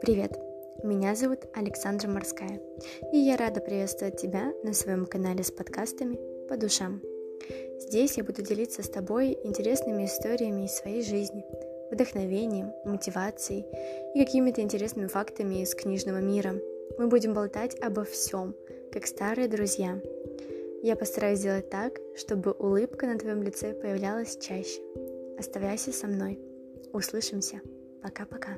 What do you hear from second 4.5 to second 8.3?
на своем канале с подкастами по душам. Здесь я